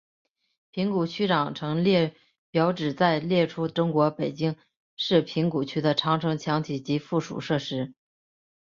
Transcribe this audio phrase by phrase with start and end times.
[0.71, 2.15] 平谷区长城列
[2.49, 4.55] 表旨在列出中国北京
[4.95, 7.93] 市平谷区的长城墙体及附属设施。